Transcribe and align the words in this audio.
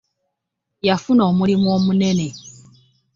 Yafuna 0.87 1.21
omulimu 1.31 1.67
omunene. 1.77 2.27